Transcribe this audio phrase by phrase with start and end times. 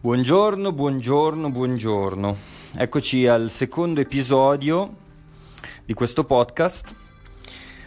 [0.00, 2.36] Buongiorno, buongiorno, buongiorno.
[2.76, 4.94] Eccoci al secondo episodio
[5.84, 6.94] di questo podcast.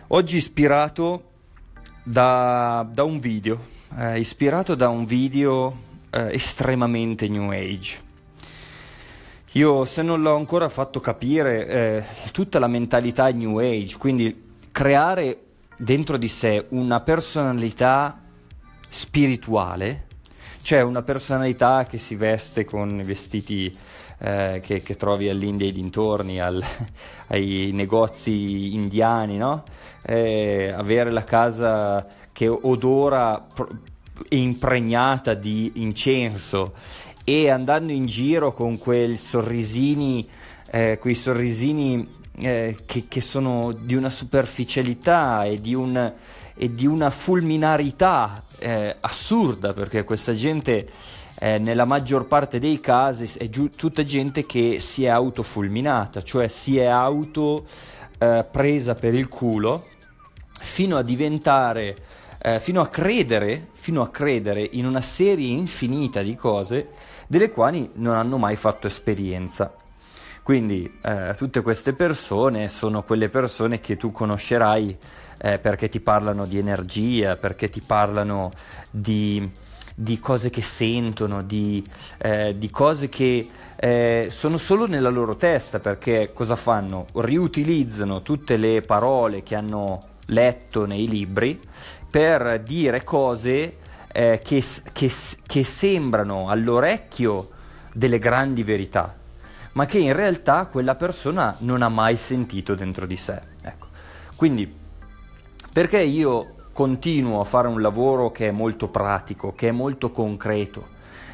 [0.07, 1.29] Oggi ispirato
[2.04, 3.66] da, da un video,
[3.97, 5.74] eh, ispirato da un video
[6.10, 8.02] eh, estremamente New Age.
[9.54, 15.38] Io se non l'ho ancora fatto capire, eh, tutta la mentalità New Age, quindi creare
[15.78, 18.21] dentro di sé una personalità
[18.89, 20.09] spirituale
[20.62, 23.71] c'è una personalità che si veste con vestiti
[24.20, 26.64] eh, che, che, trovi all'India e dintorni, al,
[27.28, 29.64] ai negozi indiani, no?
[30.04, 33.47] Eh, avere la casa che odora
[34.28, 36.73] e impregnata di incenso
[37.23, 40.28] e andando in giro con quei sorrisini,
[40.72, 46.14] eh, quei sorrisini eh, che, che, sono di una superficialità e di, un,
[46.55, 50.89] e di una fulminarità eh, assurda, perché questa gente
[51.39, 56.48] eh, nella maggior parte dei casi è giu- tutta gente che si è autofulminata, cioè
[56.48, 57.66] si è auto
[58.20, 59.88] eh, presa per il culo
[60.59, 61.98] fino a diventare,
[62.42, 66.89] eh, fino a credere, fino a credere in una serie infinita di cose
[67.26, 69.73] delle quali non hanno mai fatto esperienza.
[70.44, 74.98] Quindi eh, tutte queste persone sono quelle persone che tu conoscerai
[75.42, 78.52] eh, perché ti parlano di energia, perché ti parlano
[78.92, 79.50] di,
[79.95, 81.83] di cose che sentono, di,
[82.20, 87.08] eh, di cose che eh, sono solo nella loro testa, perché cosa fanno?
[87.14, 91.59] Riutilizzano tutte le parole che hanno letto nei libri
[92.09, 93.78] per dire cose
[94.11, 95.11] eh, che, che,
[95.45, 97.50] che sembrano all'orecchio
[97.94, 99.16] delle grandi verità
[99.73, 103.39] ma che in realtà quella persona non ha mai sentito dentro di sé.
[103.61, 103.88] Ecco.
[104.36, 104.81] Quindi,
[105.73, 110.86] perché io continuo a fare un lavoro che è molto pratico, che è molto concreto?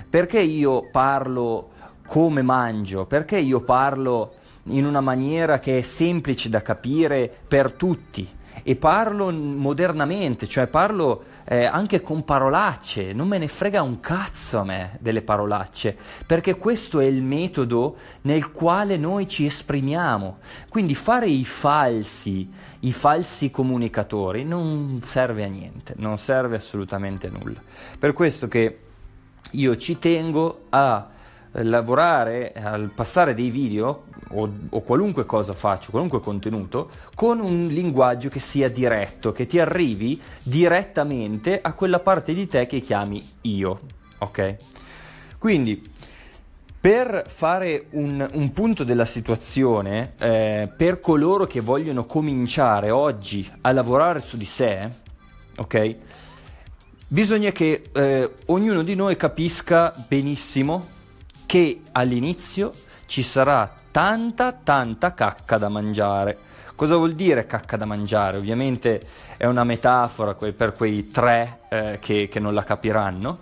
[0.09, 1.69] Perché io parlo
[2.05, 3.05] come mangio?
[3.05, 4.33] Perché io parlo
[4.65, 8.27] in una maniera che è semplice da capire per tutti?
[8.63, 14.59] E parlo modernamente, cioè parlo eh, anche con parolacce, non me ne frega un cazzo
[14.59, 20.39] a me delle parolacce, perché questo è il metodo nel quale noi ci esprimiamo.
[20.67, 27.31] Quindi fare i falsi, i falsi comunicatori non serve a niente, non serve assolutamente a
[27.31, 27.61] nulla.
[27.97, 28.79] Per questo che
[29.51, 31.07] io ci tengo a
[31.51, 38.29] lavorare, al passare dei video o, o, qualunque cosa faccio, qualunque contenuto, con un linguaggio
[38.29, 43.79] che sia diretto, che ti arrivi direttamente a quella parte di te che chiami io.
[44.19, 44.55] Ok?
[45.37, 45.81] Quindi,
[46.79, 53.71] per fare un, un punto della situazione, eh, per coloro che vogliono cominciare oggi a
[53.71, 54.89] lavorare su di sé,
[55.57, 55.95] ok?
[57.09, 60.87] Bisogna che eh, ognuno di noi capisca benissimo
[61.45, 62.73] che all'inizio
[63.07, 66.37] ci sarà tanta tanta cacca da mangiare.
[66.75, 68.37] Cosa vuol dire cacca da mangiare?
[68.37, 69.01] Ovviamente
[69.37, 73.37] è una metafora per quei tre eh, che, che non la capiranno.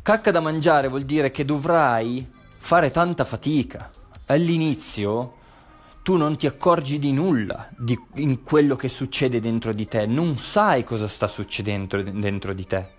[0.00, 3.90] Cacca da mangiare vuol dire che dovrai fare tanta fatica.
[4.26, 5.32] All'inizio
[6.02, 10.38] tu non ti accorgi di nulla di, in quello che succede dentro di te, non
[10.38, 12.96] sai cosa sta succedendo dentro di te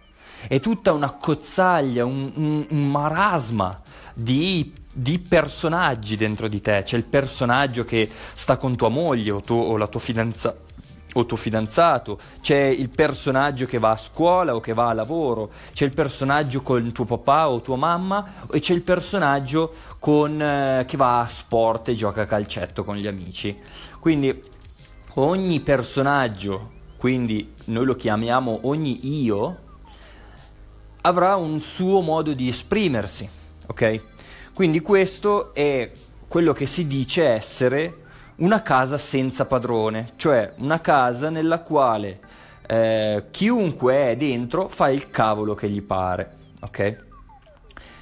[0.48, 3.82] è tutta una cozzaglia, un, un, un marasma
[4.14, 6.84] di, di, personaggi dentro di te.
[6.84, 10.68] C'è il personaggio che sta con tua moglie o, tu, o la tua fidanzata
[11.14, 15.52] o tuo fidanzato, c'è il personaggio che va a scuola o che va a lavoro,
[15.74, 20.86] c'è il personaggio con tuo papà o tua mamma e c'è il personaggio con, eh,
[20.88, 23.58] che va a sport e gioca a calcetto con gli amici.
[24.00, 24.40] Quindi
[25.16, 29.68] ogni personaggio, quindi noi lo chiamiamo ogni io,
[31.02, 33.30] avrà un suo modo di esprimersi,
[33.68, 34.02] ok?
[34.54, 35.92] Quindi questo è
[36.28, 37.96] quello che si dice essere
[38.38, 42.20] una casa senza padrone, cioè una casa nella quale
[42.68, 47.08] eh, chiunque è dentro fa il cavolo che gli pare, ok?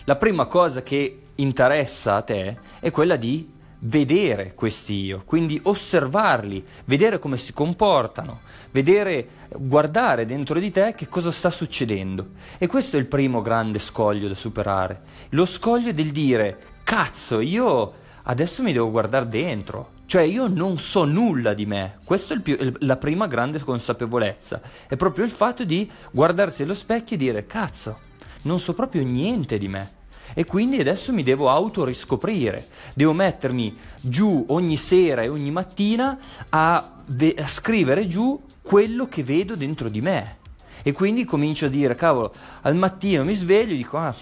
[0.06, 6.66] La prima cosa che interessa a te è quella di vedere questi io, quindi osservarli,
[6.86, 8.42] vedere come si comportano,
[8.72, 9.28] vedere,
[9.58, 12.30] guardare dentro di te che cosa sta succedendo.
[12.58, 18.06] E questo è il primo grande scoglio da superare, lo scoglio del dire, cazzo, io
[18.24, 22.58] adesso mi devo guardare dentro, cioè io non so nulla di me, questa è più,
[22.80, 28.00] la prima grande consapevolezza, è proprio il fatto di guardarsi allo specchio e dire, cazzo,
[28.44, 29.96] non so proprio niente di me
[30.34, 36.18] e quindi adesso mi devo autoriscoprire, devo mettermi giù ogni sera e ogni mattina
[36.50, 40.38] a, ve- a scrivere giù quello che vedo dentro di me.
[40.84, 44.16] E quindi comincio a dire, cavolo, al mattino mi sveglio e dico, ah,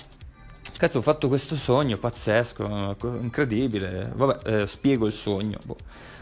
[0.78, 4.12] Cazzo, ho fatto questo sogno pazzesco, incredibile.
[4.14, 5.58] Vabbè, eh, spiego il sogno.
[5.64, 5.78] Boh.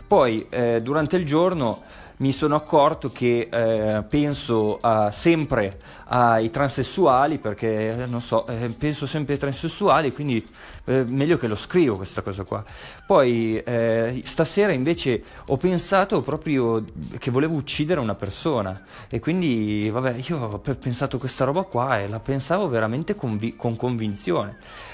[0.06, 1.82] Poi, eh, durante il giorno,
[2.18, 9.08] mi sono accorto che eh, penso a, sempre ai transessuali perché non so, eh, penso
[9.08, 10.46] sempre ai transessuali, quindi
[10.86, 12.64] eh, meglio che lo scrivo questa cosa qua.
[13.06, 16.84] Poi eh, stasera invece ho pensato proprio
[17.18, 18.80] che volevo uccidere una persona
[19.10, 23.76] e quindi vabbè, io ho pensato questa roba qua e la pensavo veramente convi- con
[23.76, 24.33] convinzione.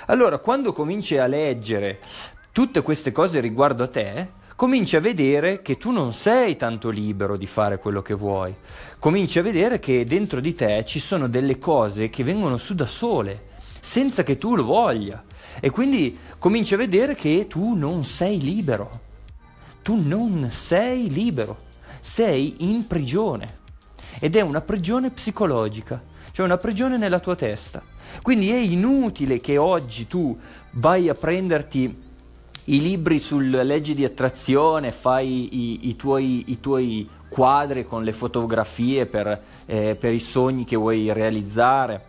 [0.08, 2.00] Allora, quando cominci a leggere
[2.52, 7.38] tutte queste cose riguardo a te, cominci a vedere che tu non sei tanto libero
[7.38, 8.54] di fare quello che vuoi.
[9.00, 12.86] Cominci a vedere che dentro di te ci sono delle cose che vengono su da
[12.86, 13.48] sole,
[13.80, 15.24] senza che tu lo voglia.
[15.62, 18.90] E quindi cominci a vedere che tu non sei libero.
[19.82, 21.68] Tu non sei libero.
[22.02, 23.60] Sei in prigione.
[24.20, 26.02] Ed è una prigione psicologica,
[26.32, 27.82] cioè una prigione nella tua testa.
[28.22, 30.38] Quindi è inutile che oggi tu
[30.72, 32.08] vai a prenderti
[32.66, 38.12] i libri sulle leggi di attrazione, fai i, i, tuoi, i tuoi, quadri con le
[38.12, 42.04] fotografie per, eh, per i sogni che vuoi realizzare,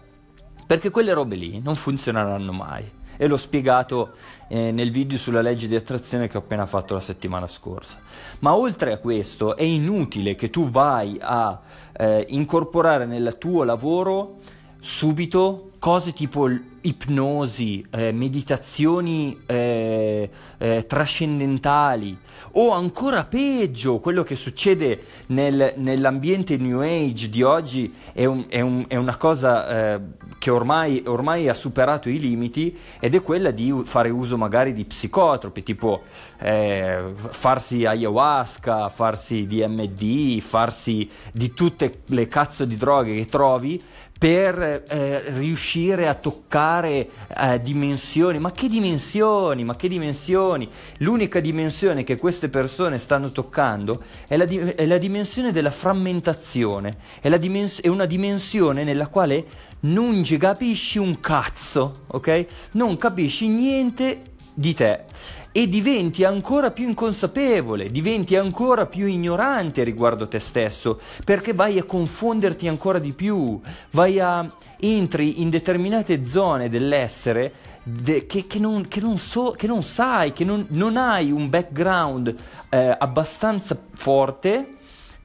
[0.66, 2.98] perché quelle robe lì non funzioneranno mai.
[3.16, 4.12] E l'ho spiegato
[4.48, 7.98] eh, nel video sulla legge di attrazione che ho appena fatto la settimana scorsa.
[8.38, 11.60] Ma oltre a questo è inutile che tu vai a
[11.92, 14.38] eh, incorporare nel tuo lavoro
[14.78, 16.46] subito cose tipo
[16.82, 22.16] ipnosi, eh, meditazioni eh, eh, trascendentali
[22.52, 28.60] o ancora peggio quello che succede nel, nell'ambiente New Age di oggi è, un, è,
[28.60, 30.00] un, è una cosa eh,
[30.38, 34.84] che ormai, ormai, ha superato i limiti ed è quella di fare uso magari di
[34.84, 36.02] psicotropi tipo
[36.38, 43.80] eh, farsi ayahuasca, farsi DMD, farsi di tutte le cazzo di droghe che trovi
[44.20, 48.38] per eh, riuscire a toccare eh, dimensioni.
[48.38, 49.64] Ma che dimensioni?
[49.64, 50.68] Ma che dimensioni?
[50.98, 56.98] L'unica dimensione che queste persone stanno toccando è la, di- è la dimensione della frammentazione,
[57.22, 59.46] è, dimens- è, una dimensione nella quale
[59.80, 62.46] non ci capisci un cazzo, ok?
[62.72, 65.04] Non capisci niente di te
[65.52, 71.84] e diventi ancora più inconsapevole, diventi ancora più ignorante riguardo te stesso, perché vai a
[71.84, 73.60] confonderti ancora di più,
[73.90, 74.46] vai a
[74.78, 77.52] entri in determinate zone dell'essere
[77.82, 81.48] de, che, che, non, che, non so, che, non, sai, che non, non hai un
[81.48, 82.34] background
[82.68, 84.76] eh, abbastanza forte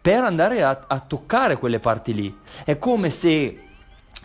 [0.01, 2.35] per andare a, a, toccare quelle parti lì.
[2.63, 3.63] È come se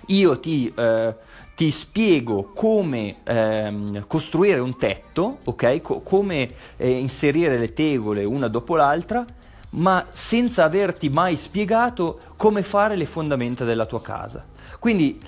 [0.06, 0.73] io ti...
[0.75, 1.29] Eh,
[1.61, 5.83] ti spiego come ehm, costruire un tetto, ok?
[5.83, 6.49] Co- come
[6.79, 9.27] eh, inserire le tegole una dopo l'altra,
[9.73, 14.43] ma senza averti mai spiegato come fare le fondamenta della tua casa.
[14.79, 15.21] Quindi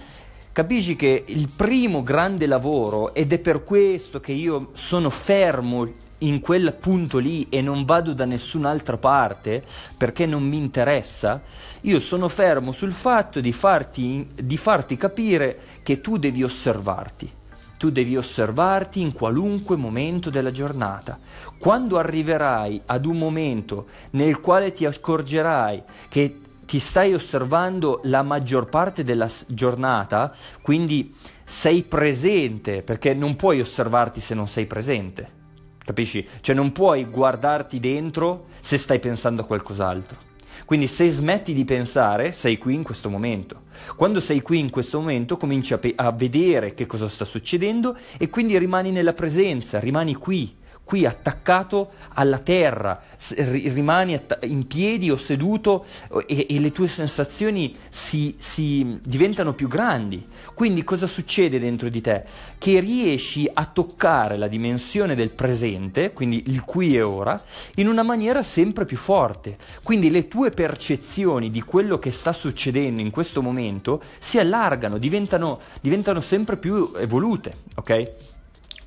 [0.53, 5.87] capisci che il primo grande lavoro, ed è per questo che io sono fermo
[6.23, 9.65] in quel punto lì e non vado da nessun'altra parte
[9.97, 11.43] perché non mi interessa,
[11.83, 17.31] io sono fermo sul fatto di farti, di farti capire che tu devi osservarti.
[17.79, 21.19] Tu devi osservarti in qualunque momento della giornata.
[21.59, 28.69] Quando arriverai ad un momento nel quale ti accorgerai che ti stai osservando la maggior
[28.69, 30.33] parte della giornata,
[30.63, 31.13] quindi
[31.45, 35.42] sei presente, perché non puoi osservarti se non sei presente.
[35.85, 36.27] Capisci?
[36.41, 40.31] Cioè non puoi guardarti dentro se stai pensando a qualcos'altro.
[40.65, 43.63] Quindi se smetti di pensare, sei qui in questo momento.
[43.97, 47.97] Quando sei qui in questo momento cominci a, pe- a vedere che cosa sta succedendo
[48.17, 53.01] e quindi rimani nella presenza, rimani qui qui attaccato alla terra,
[53.37, 55.87] rimani in piedi o seduto
[56.27, 60.27] e, e le tue sensazioni si, si, diventano più grandi.
[60.55, 62.25] Quindi cosa succede dentro di te?
[62.59, 67.41] Che riesci a toccare la dimensione del presente, quindi il qui e ora,
[67.77, 69.57] in una maniera sempre più forte.
[69.83, 75.61] Quindi le tue percezioni di quello che sta succedendo in questo momento si allargano, diventano,
[75.81, 78.11] diventano sempre più evolute, ok?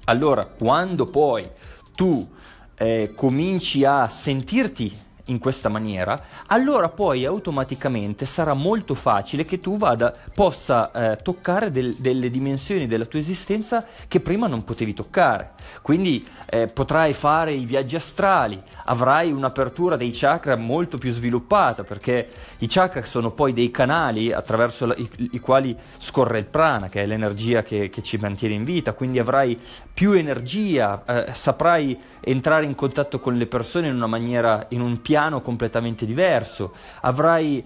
[0.05, 1.47] Allora, quando poi
[1.95, 2.27] tu
[2.75, 9.77] eh, cominci a sentirti in questa maniera, allora poi automaticamente sarà molto facile che tu
[9.77, 15.53] vada, possa eh, toccare del, delle dimensioni della tua esistenza che prima non potevi toccare.
[15.81, 22.29] Quindi eh, potrai fare i viaggi astrali, avrai un'apertura dei chakra molto più sviluppata perché
[22.59, 27.01] i chakra sono poi dei canali attraverso la, i, i, quali scorre il prana, che
[27.01, 29.59] è l'energia che, che, ci mantiene in vita, quindi avrai
[29.93, 35.01] più energia, eh, saprai entrare in contatto con le persone in una maniera, in un
[35.01, 37.63] piano completamente diverso, avrai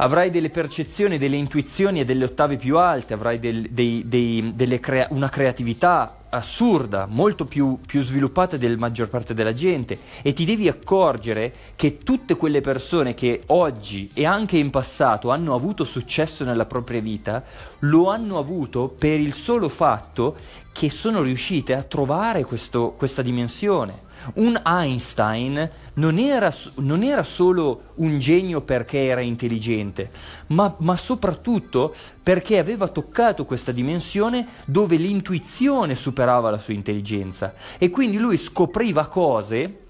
[0.00, 5.08] avrai delle percezioni, delle intuizioni e delle ottave più alte, avrai del, dei, dei, crea-
[5.10, 10.68] una creatività assurda, molto più, più sviluppata della maggior parte della gente e ti devi
[10.68, 16.66] accorgere che tutte quelle persone che oggi e anche in passato hanno avuto successo nella
[16.66, 17.44] propria vita,
[17.80, 20.36] lo hanno avuto per il solo fatto
[20.72, 24.08] che sono riuscite a trovare questo, questa dimensione.
[24.34, 30.10] Un Einstein non era, non era, solo un genio perché era intelligente,
[30.48, 37.90] ma, ma, soprattutto perché aveva toccato questa dimensione dove l'intuizione superava la sua intelligenza e
[37.90, 39.86] quindi lui scopriva cose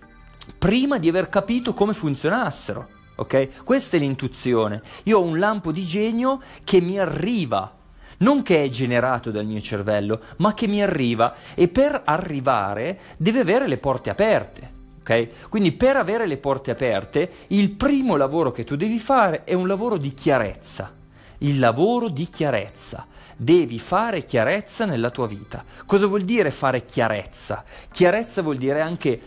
[0.58, 2.98] prima di aver capito come funzionassero.
[3.16, 3.64] Ok?
[3.64, 4.80] Questa è l'intuizione.
[5.04, 7.79] Io ho un lampo di genio che mi arriva
[8.20, 13.40] non che è generato dal mio cervello, ma che mi arriva e per arrivare deve
[13.40, 14.78] avere le porte aperte.
[15.00, 15.30] Okay?
[15.48, 19.66] Quindi per avere le porte aperte, il primo lavoro che tu devi fare è un
[19.66, 20.92] lavoro di chiarezza.
[21.38, 23.06] Il lavoro di chiarezza.
[23.36, 25.64] Devi fare chiarezza nella tua vita.
[25.86, 27.64] Cosa vuol dire fare chiarezza?
[27.90, 29.18] Chiarezza vuol dire anche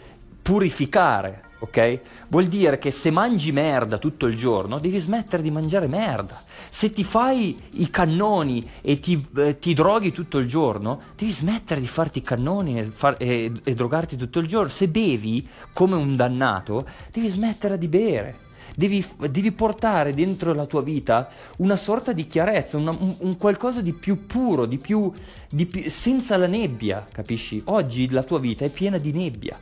[0.43, 2.00] purificare, ok?
[2.27, 6.41] Vuol dire che se mangi merda tutto il giorno, devi smettere di mangiare merda.
[6.70, 11.79] Se ti fai i cannoni e ti, eh, ti droghi tutto il giorno, devi smettere
[11.79, 14.67] di farti i cannoni e, far, e, e drogarti tutto il giorno.
[14.70, 18.41] Se bevi come un dannato, devi smettere di bere.
[18.75, 23.82] Devi, devi, portare dentro la tua vita una sorta di chiarezza, una, un, un, qualcosa
[23.82, 25.12] di più puro, di più,
[25.48, 27.62] di più, senza la nebbia, capisci?
[27.65, 29.60] Oggi la tua vita è piena di nebbia.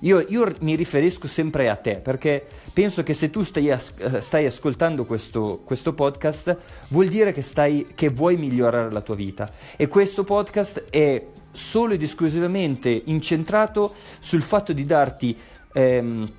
[0.00, 4.20] Io, io, mi riferisco sempre a te perché penso che se tu stai, as- eh,
[4.20, 6.56] stai ascoltando questo, questo, podcast
[6.88, 11.94] vuol dire che, stai, che vuoi migliorare la tua vita e questo podcast è solo
[11.94, 15.36] ed esclusivamente incentrato sul fatto di darti
[15.72, 16.32] ehm,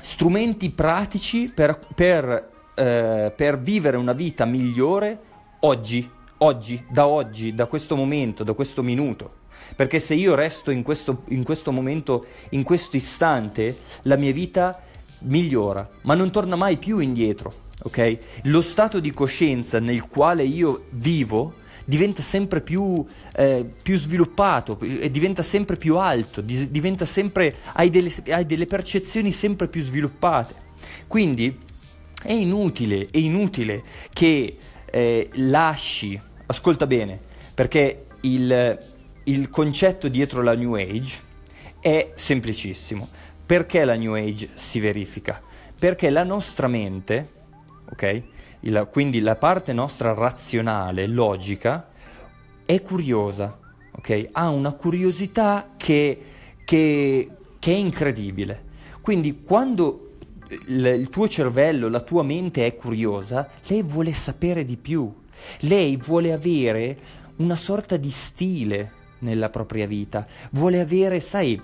[0.00, 5.18] strumenti pratici per, per, eh, per vivere una vita migliore
[5.60, 9.37] oggi, oggi, da oggi, da questo momento, da questo minuto.
[9.74, 14.82] Perché se io resto in questo, in questo momento, in questo istante, la mia vita
[15.20, 18.18] migliora, ma non torna mai più indietro, ok?
[18.44, 24.78] Lo stato di coscienza nel quale io vivo diventa sempre più, eh, più sviluppato
[25.10, 30.66] diventa sempre più alto, diventa sempre, hai delle, hai delle percezioni sempre più sviluppate.
[31.06, 31.58] Quindi
[32.22, 33.82] è inutile, è inutile
[34.12, 37.18] che eh, lasci, ascolta bene,
[37.54, 38.78] perché il,
[39.28, 41.20] il concetto dietro la New Age
[41.80, 43.08] è semplicissimo.
[43.44, 45.40] Perché la New Age si verifica?
[45.78, 47.28] Perché la nostra mente,
[47.90, 48.22] ok?
[48.60, 51.88] Il, quindi la parte nostra razionale, logica,
[52.64, 53.58] è curiosa,
[53.90, 54.28] ok?
[54.32, 56.22] Ha una curiosità che,
[56.64, 58.64] che, che è incredibile.
[59.00, 60.16] Quindi quando
[60.66, 65.10] il, il tuo cervello, la tua mente è curiosa, lei vuole sapere di più.
[65.60, 66.98] Lei vuole avere
[67.36, 71.60] una sorta di stile, nella propria vita, vuole avere, sai,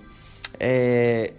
[0.57, 1.35] eh,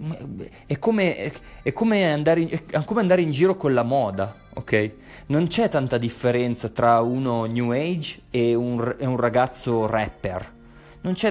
[0.65, 1.31] è, come,
[1.61, 4.91] è, come in, è, come andare in, giro con la moda, ok?
[5.27, 10.53] Non c'è tanta differenza tra uno new age e un, e un ragazzo rapper.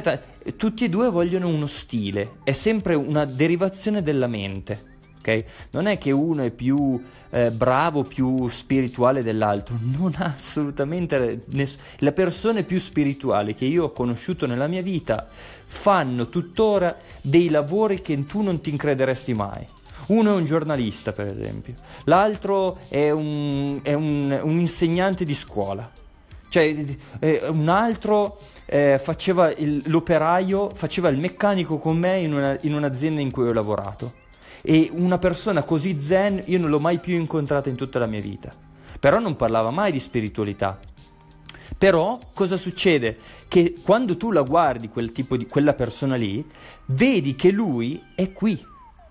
[0.02, 0.20] Ta-
[0.56, 4.92] tutti e due vogliono uno stile, è sempre una derivazione della mente.
[5.24, 5.42] Okay?
[5.70, 11.78] Non è che uno è più eh, bravo, più spirituale dell'altro, non ha assolutamente ness-
[11.96, 15.26] le persone più spirituali che io ho conosciuto nella mia vita
[15.64, 19.64] fanno tuttora dei lavori che tu non ti increderesti mai.
[20.08, 21.72] Uno è un giornalista, per esempio,
[22.04, 25.90] l'altro è un, è un, un insegnante di scuola,
[26.50, 26.84] cioè
[27.20, 32.74] eh, un altro eh, faceva il, l'operaio, faceva il meccanico con me in, una, in
[32.74, 34.22] un'azienda in cui ho lavorato
[34.66, 38.22] e una persona così zen io non l'ho mai più incontrata in tutta la mia
[38.22, 38.50] vita.
[38.98, 40.80] Però non parlava mai di spiritualità.
[41.76, 43.18] Però cosa succede?
[43.46, 46.42] Che quando tu la guardi quel di quella persona lì,
[46.86, 48.58] vedi che lui è qui,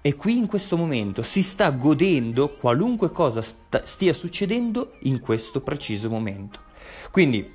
[0.02, 5.62] è qui in questo momento, si sta godendo qualunque cosa sta, stia succedendo in questo
[5.62, 6.62] preciso momento.
[7.12, 7.48] Quindi,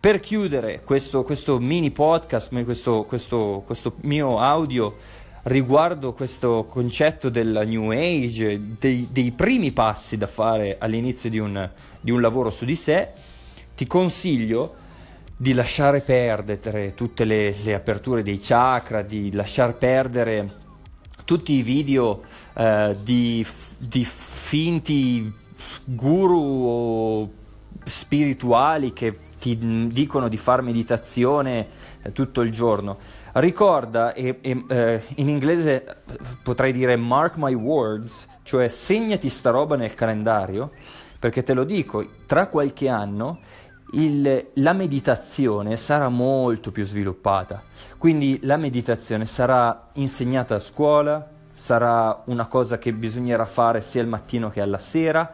[0.00, 4.96] per chiudere questo, questo mini podcast, questo, questo, questo mio audio,
[5.44, 11.68] riguardo questo concetto della New Age, dei, dei primi passi da fare all'inizio di un,
[12.00, 13.08] di un lavoro su di sé,
[13.74, 14.82] ti consiglio
[15.36, 20.62] di lasciare perdere tutte le, le, aperture dei chakra, di lasciar perdere
[21.24, 22.22] tutti i video
[22.54, 23.46] eh, di,
[23.78, 25.32] di, finti
[25.84, 27.30] guru
[27.84, 31.66] spirituali che ti dicono di fare meditazione
[32.02, 32.98] eh, tutto il giorno
[33.40, 36.02] ricorda, e, e eh, in inglese
[36.42, 40.70] potrei dire mark my words, cioè segnati sta roba nel calendario,
[41.18, 43.40] perché te lo dico, tra qualche anno
[43.92, 47.62] il, la meditazione sarà molto più sviluppata,
[47.98, 54.08] quindi la meditazione sarà insegnata a scuola, sarà una cosa che bisognerà fare sia al
[54.08, 55.32] mattino che alla sera.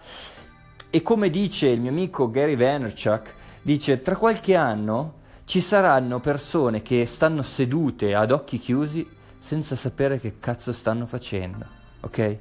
[0.90, 5.14] E come dice il mio amico Gary Vaynerchuk, dice tra qualche anno
[5.50, 9.04] ci saranno persone che stanno sedute ad occhi chiusi
[9.40, 11.66] senza sapere che cazzo stanno facendo,
[12.02, 12.36] ok?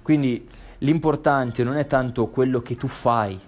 [0.00, 0.48] Quindi
[0.78, 3.38] l'importante non è tanto quello che tu fai,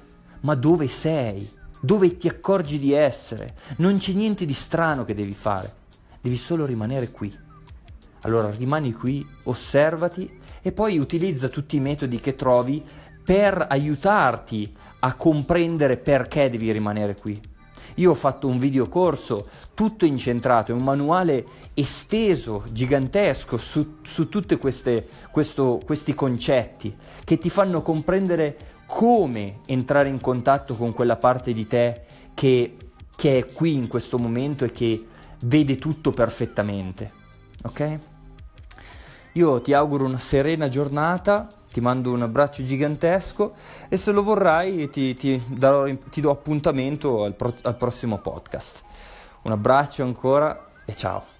[0.43, 1.51] ma dove sei,
[1.81, 3.55] dove ti accorgi di essere.
[3.77, 5.73] Non c'è niente di strano che devi fare,
[6.21, 7.35] devi solo rimanere qui.
[8.25, 12.85] Allora rimani qui, osservati e poi utilizza tutti i metodi che trovi
[13.25, 17.57] per aiutarti a comprendere perché devi rimanere qui.
[17.99, 24.57] Io ho fatto un videocorso tutto incentrato, è un manuale esteso, gigantesco su, su tutti
[24.57, 32.05] questi concetti che ti fanno comprendere come entrare in contatto con quella parte di te
[32.35, 32.77] che,
[33.15, 35.07] che è qui in questo momento e che
[35.43, 37.13] vede tutto perfettamente.
[37.65, 37.99] Ok?
[39.33, 41.47] Io ti auguro una serena giornata,
[41.79, 43.55] ti mando un abbraccio gigantesco
[43.89, 48.83] e se lo vorrai ti, ti, darò, ti do appuntamento al, pro, al prossimo podcast.
[49.43, 51.38] Un abbraccio ancora e ciao.